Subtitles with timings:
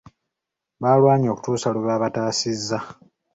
[0.81, 2.79] Baalwanye okutuusa lwe baabataasizza.